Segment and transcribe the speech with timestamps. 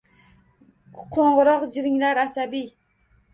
[1.11, 2.67] Qoʼngʼiroq jiringlar asabiy.